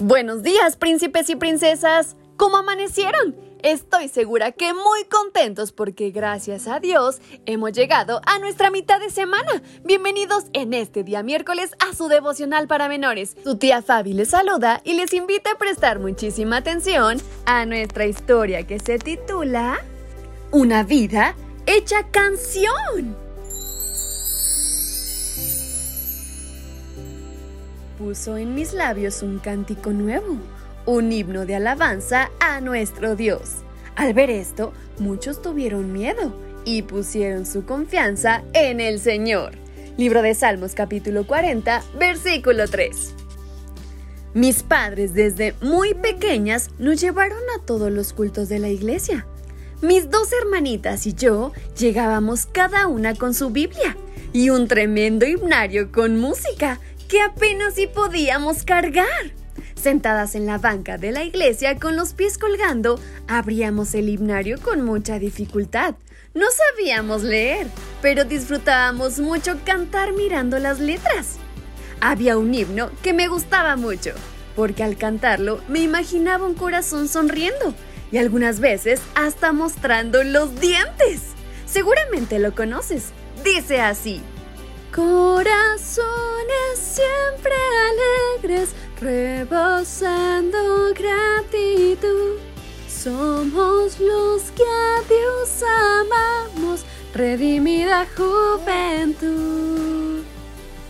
Buenos 0.00 0.42
días, 0.42 0.76
príncipes 0.76 1.28
y 1.30 1.36
princesas. 1.36 2.16
¿Cómo 2.36 2.58
amanecieron? 2.58 3.34
Estoy 3.62 4.06
segura 4.06 4.52
que 4.52 4.72
muy 4.72 5.04
contentos 5.10 5.72
porque 5.72 6.10
gracias 6.10 6.68
a 6.68 6.78
Dios 6.78 7.20
hemos 7.46 7.72
llegado 7.72 8.20
a 8.24 8.38
nuestra 8.38 8.70
mitad 8.70 9.00
de 9.00 9.10
semana. 9.10 9.62
Bienvenidos 9.84 10.44
en 10.52 10.72
este 10.74 11.02
día 11.02 11.24
miércoles 11.24 11.72
a 11.80 11.96
su 11.96 12.06
devocional 12.06 12.68
para 12.68 12.88
menores. 12.88 13.36
Su 13.42 13.56
tía 13.56 13.82
Fabi 13.82 14.12
les 14.12 14.30
saluda 14.30 14.80
y 14.84 14.94
les 14.94 15.12
invita 15.12 15.52
a 15.52 15.58
prestar 15.58 15.98
muchísima 15.98 16.58
atención 16.58 17.18
a 17.46 17.66
nuestra 17.66 18.06
historia 18.06 18.64
que 18.64 18.78
se 18.78 18.98
titula 18.98 19.80
Una 20.52 20.84
vida 20.84 21.34
hecha 21.66 22.08
canción. 22.12 23.27
Puso 27.98 28.36
en 28.36 28.54
mis 28.54 28.72
labios 28.72 29.22
un 29.22 29.40
cántico 29.40 29.90
nuevo, 29.90 30.38
un 30.86 31.10
himno 31.10 31.44
de 31.44 31.56
alabanza 31.56 32.30
a 32.40 32.60
nuestro 32.60 33.16
Dios. 33.16 33.56
Al 33.96 34.14
ver 34.14 34.30
esto, 34.30 34.72
muchos 35.00 35.42
tuvieron 35.42 35.92
miedo 35.92 36.32
y 36.64 36.82
pusieron 36.82 37.44
su 37.44 37.64
confianza 37.64 38.42
en 38.52 38.80
el 38.80 39.00
Señor. 39.00 39.52
Libro 39.96 40.22
de 40.22 40.34
Salmos 40.34 40.74
capítulo 40.74 41.26
40, 41.26 41.82
versículo 41.98 42.68
3. 42.68 43.14
Mis 44.34 44.62
padres 44.62 45.14
desde 45.14 45.54
muy 45.60 45.94
pequeñas 45.94 46.70
nos 46.78 47.00
llevaron 47.00 47.42
a 47.56 47.64
todos 47.64 47.90
los 47.90 48.12
cultos 48.12 48.48
de 48.48 48.60
la 48.60 48.68
iglesia. 48.68 49.26
Mis 49.82 50.08
dos 50.10 50.32
hermanitas 50.32 51.06
y 51.06 51.14
yo 51.14 51.52
llegábamos 51.76 52.46
cada 52.46 52.86
una 52.86 53.14
con 53.14 53.34
su 53.34 53.50
Biblia 53.50 53.96
y 54.32 54.50
un 54.50 54.68
tremendo 54.68 55.26
himnario 55.26 55.90
con 55.90 56.16
música 56.18 56.78
que 57.08 57.20
apenas 57.22 57.74
si 57.74 57.86
podíamos 57.86 58.62
cargar. 58.62 59.32
Sentadas 59.74 60.34
en 60.34 60.46
la 60.46 60.58
banca 60.58 60.98
de 60.98 61.12
la 61.12 61.24
iglesia 61.24 61.78
con 61.78 61.96
los 61.96 62.12
pies 62.12 62.36
colgando, 62.36 63.00
abríamos 63.26 63.94
el 63.94 64.08
himnario 64.08 64.60
con 64.60 64.84
mucha 64.84 65.18
dificultad. 65.18 65.94
No 66.34 66.46
sabíamos 66.50 67.22
leer, 67.22 67.66
pero 68.02 68.24
disfrutábamos 68.24 69.18
mucho 69.18 69.58
cantar 69.64 70.12
mirando 70.12 70.58
las 70.58 70.78
letras. 70.78 71.36
Había 72.00 72.36
un 72.36 72.54
himno 72.54 72.90
que 73.02 73.12
me 73.12 73.28
gustaba 73.28 73.76
mucho, 73.76 74.12
porque 74.54 74.84
al 74.84 74.96
cantarlo 74.96 75.60
me 75.68 75.80
imaginaba 75.80 76.46
un 76.46 76.54
corazón 76.54 77.08
sonriendo 77.08 77.74
y 78.12 78.18
algunas 78.18 78.60
veces 78.60 79.00
hasta 79.14 79.52
mostrando 79.52 80.22
los 80.22 80.60
dientes. 80.60 81.22
Seguramente 81.66 82.38
lo 82.38 82.54
conoces. 82.54 83.10
Dice 83.44 83.80
así. 83.80 84.20
Corazones 84.94 86.76
siempre 86.76 87.54
alegres, 87.90 88.74
rebosando 89.00 90.92
gratitud. 90.94 92.38
Somos 92.88 94.00
los 94.00 94.50
que 94.52 94.64
a 94.64 95.02
Dios 95.08 95.62
amamos, 95.62 96.84
redimida 97.14 98.06
juventud. 98.16 100.22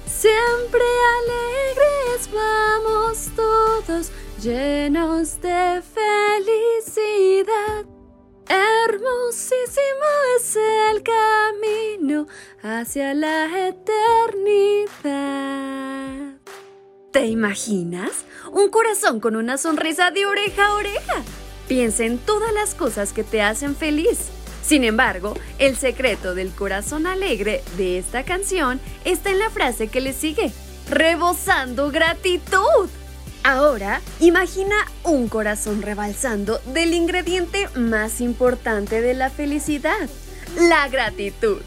Siempre 0.07 0.85
alegres 1.19 2.31
vamos 2.33 3.29
todos, 3.37 4.11
llenos 4.41 5.41
de 5.41 5.83
felicidad. 5.83 7.18
Hacia 12.63 13.15
la 13.15 13.69
eternidad. 13.69 14.89
¿Te 17.13 17.27
imaginas? 17.27 18.25
Un 18.53 18.69
corazón 18.71 19.21
con 19.21 19.37
una 19.37 19.59
sonrisa 19.59 20.11
de 20.11 20.27
oreja 20.27 20.67
a 20.67 20.75
oreja. 20.75 21.23
Piensa 21.67 22.05
en 22.05 22.19
todas 22.19 22.53
las 22.53 22.75
cosas 22.75 23.13
que 23.13 23.25
te 23.25 23.43
hacen 23.43 23.75
feliz. 23.77 24.29
Sin 24.63 24.85
embargo, 24.85 25.35
el 25.59 25.77
secreto 25.77 26.35
del 26.35 26.51
corazón 26.51 27.07
alegre 27.07 27.63
de 27.77 27.99
esta 27.99 28.25
canción 28.25 28.81
está 29.05 29.31
en 29.31 29.39
la 29.39 29.49
frase 29.49 29.89
que 29.89 30.03
le 30.03 30.13
sigue, 30.13 30.53
rebosando 30.91 31.91
gratitud. 31.91 32.89
Ahora, 33.45 34.03
imagina 34.21 34.77
un 35.05 35.29
corazón 35.29 35.81
rebalsando 35.81 36.61
del 36.75 36.93
ingrediente 36.93 37.69
más 37.77 38.21
importante 38.21 39.01
de 39.01 39.15
la 39.15 39.31
felicidad, 39.31 40.09
la 40.69 40.89
gratitud. 40.89 41.63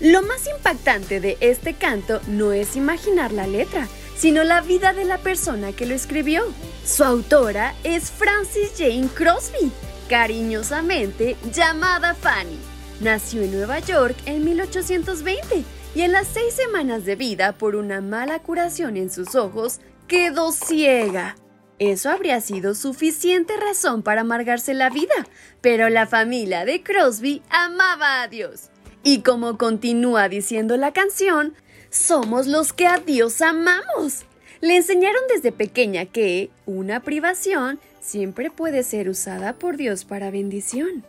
Lo 0.00 0.22
más 0.22 0.48
impactante 0.48 1.20
de 1.20 1.36
este 1.40 1.74
canto 1.74 2.20
no 2.26 2.52
es 2.52 2.74
imaginar 2.74 3.32
la 3.32 3.46
letra, 3.46 3.86
sino 4.16 4.42
la 4.42 4.60
vida 4.60 4.92
de 4.92 5.04
la 5.04 5.18
persona 5.18 5.72
que 5.72 5.86
lo 5.86 5.94
escribió. 5.94 6.42
Su 6.84 7.04
autora 7.04 7.74
es 7.84 8.10
Francis 8.10 8.72
Jane 8.76 9.08
Crosby, 9.14 9.70
cariñosamente 10.08 11.36
llamada 11.52 12.14
Fanny. 12.14 12.58
Nació 13.00 13.42
en 13.42 13.52
Nueva 13.52 13.78
York 13.78 14.16
en 14.26 14.44
1820 14.44 15.64
y 15.94 16.02
en 16.02 16.10
las 16.10 16.26
seis 16.26 16.54
semanas 16.54 17.04
de 17.04 17.14
vida 17.14 17.52
por 17.52 17.76
una 17.76 18.00
mala 18.00 18.40
curación 18.40 18.96
en 18.96 19.10
sus 19.10 19.36
ojos 19.36 19.80
quedó 20.08 20.50
ciega. 20.50 21.36
Eso 21.78 22.10
habría 22.10 22.40
sido 22.40 22.74
suficiente 22.74 23.56
razón 23.56 24.02
para 24.02 24.22
amargarse 24.22 24.74
la 24.74 24.90
vida, 24.90 25.14
pero 25.60 25.88
la 25.88 26.06
familia 26.06 26.64
de 26.64 26.82
Crosby 26.82 27.42
amaba 27.48 28.22
a 28.22 28.28
Dios. 28.28 28.70
Y 29.04 29.20
como 29.20 29.58
continúa 29.58 30.30
diciendo 30.30 30.78
la 30.78 30.94
canción, 30.94 31.54
somos 31.90 32.46
los 32.46 32.72
que 32.72 32.86
a 32.86 32.98
Dios 32.98 33.42
amamos. 33.42 34.24
Le 34.62 34.76
enseñaron 34.76 35.22
desde 35.28 35.52
pequeña 35.52 36.06
que 36.06 36.48
una 36.64 37.00
privación 37.00 37.78
siempre 38.00 38.50
puede 38.50 38.82
ser 38.82 39.10
usada 39.10 39.52
por 39.52 39.76
Dios 39.76 40.06
para 40.06 40.30
bendición. 40.30 41.04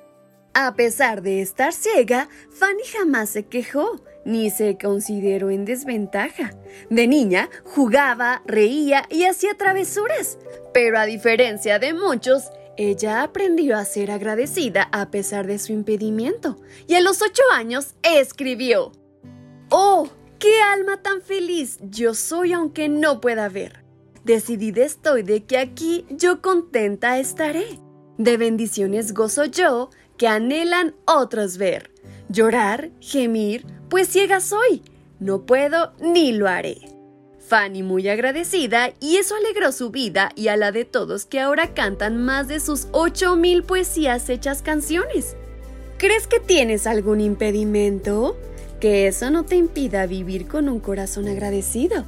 A 0.53 0.75
pesar 0.75 1.21
de 1.21 1.41
estar 1.41 1.71
ciega, 1.71 2.27
Fanny 2.49 2.83
jamás 2.97 3.29
se 3.29 3.43
quejó 3.43 4.01
ni 4.25 4.49
se 4.49 4.77
consideró 4.77 5.49
en 5.49 5.63
desventaja. 5.63 6.51
De 6.89 7.07
niña 7.07 7.49
jugaba, 7.63 8.41
reía 8.45 9.05
y 9.09 9.23
hacía 9.23 9.53
travesuras, 9.55 10.37
pero 10.73 10.97
a 10.97 11.05
diferencia 11.05 11.79
de 11.79 11.93
muchos, 11.93 12.49
ella 12.77 13.23
aprendió 13.23 13.77
a 13.77 13.85
ser 13.85 14.11
agradecida 14.11 14.89
a 14.91 15.09
pesar 15.11 15.47
de 15.47 15.59
su 15.59 15.71
impedimento 15.71 16.57
y 16.87 16.95
a 16.95 17.01
los 17.01 17.21
ocho 17.21 17.43
años 17.53 17.95
escribió, 18.03 18.91
¡Oh, 19.69 20.09
qué 20.39 20.61
alma 20.61 21.01
tan 21.01 21.21
feliz 21.21 21.79
yo 21.81 22.13
soy 22.13 22.53
aunque 22.53 22.89
no 22.89 23.21
pueda 23.21 23.49
ver! 23.49 23.83
Decidida 24.23 24.83
estoy 24.83 25.21
de 25.21 25.43
que 25.45 25.57
aquí 25.57 26.05
yo 26.09 26.41
contenta 26.41 27.19
estaré. 27.19 27.79
De 28.17 28.37
bendiciones 28.37 29.13
gozo 29.13 29.45
yo 29.45 29.91
que 30.17 30.27
anhelan 30.27 30.95
otros 31.05 31.57
ver. 31.57 31.91
Llorar, 32.29 32.89
gemir, 32.99 33.67
pues 33.89 34.07
ciega 34.07 34.39
soy. 34.39 34.81
No 35.19 35.45
puedo 35.45 35.93
ni 35.99 36.31
lo 36.31 36.47
haré. 36.47 36.94
Fanny 37.47 37.83
muy 37.83 38.07
agradecida 38.09 38.91
y 38.99 39.17
eso 39.17 39.35
alegró 39.35 39.71
su 39.71 39.91
vida 39.91 40.31
y 40.35 40.47
a 40.47 40.57
la 40.57 40.71
de 40.71 40.83
todos 40.83 41.25
que 41.25 41.39
ahora 41.39 41.73
cantan 41.73 42.17
más 42.17 42.47
de 42.47 42.59
sus 42.59 42.87
mil 43.37 43.63
poesías 43.63 44.29
hechas 44.29 44.61
canciones. 44.61 45.35
¿Crees 45.97 46.27
que 46.27 46.39
tienes 46.39 46.87
algún 46.87 47.21
impedimento? 47.21 48.35
Que 48.79 49.07
eso 49.07 49.29
no 49.29 49.45
te 49.45 49.55
impida 49.55 50.05
vivir 50.07 50.47
con 50.47 50.67
un 50.67 50.79
corazón 50.79 51.27
agradecido. 51.27 52.03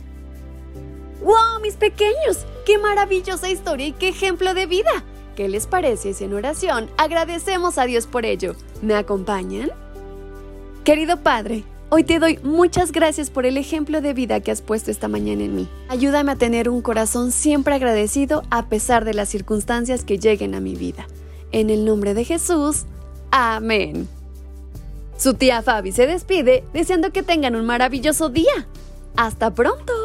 ¡Wow, 1.22 1.62
mis 1.62 1.76
pequeños! 1.76 2.46
¡Qué 2.66 2.78
maravillosa 2.78 3.50
historia 3.50 3.88
y 3.88 3.94
qué 3.94 4.10
ejemplo 4.10 4.54
de 4.54 4.66
vida! 4.66 5.04
¿Qué 5.36 5.48
les 5.48 5.68
parece 5.68 6.14
si 6.14 6.24
en 6.24 6.34
oración 6.34 6.90
agradecemos 6.98 7.78
a 7.78 7.86
Dios 7.86 8.08
por 8.08 8.26
ello? 8.26 8.56
¿Me 8.82 8.96
acompañan? 8.96 9.72
Querido 10.84 11.22
Padre, 11.22 11.64
hoy 11.90 12.04
te 12.04 12.20
doy 12.20 12.40
muchas 12.44 12.92
gracias 12.92 13.30
por 13.30 13.46
el 13.46 13.58
ejemplo 13.58 14.02
de 14.02 14.14
vida 14.14 14.40
que 14.40 14.52
has 14.52 14.62
puesto 14.62 14.92
esta 14.92 15.08
mañana 15.08 15.44
en 15.44 15.56
mí. 15.56 15.70
Ayúdame 15.90 16.32
a 16.32 16.36
tener 16.36 16.70
un 16.70 16.82
corazón 16.82 17.32
siempre 17.32 17.76
agradecido 17.76 18.44
a 18.50 18.68
pesar 18.68 19.06
de 19.06 19.14
las 19.14 19.30
circunstancias 19.30 20.04
que 20.04 20.18
lleguen 20.18 20.56
a 20.56 20.60
mi 20.60 20.76
vida. 20.76 21.08
En 21.52 21.70
el 21.70 21.86
nombre 21.86 22.14
de 22.14 22.24
Jesús, 22.24 22.86
amén. 23.32 24.08
Su 25.18 25.34
tía 25.34 25.62
Fabi 25.62 25.92
se 25.92 26.06
despide 26.06 26.64
deseando 26.74 27.12
que 27.12 27.24
tengan 27.24 27.56
un 27.56 27.66
maravilloso 27.66 28.30
día. 28.30 28.68
¡Hasta 29.16 29.54
pronto! 29.54 29.97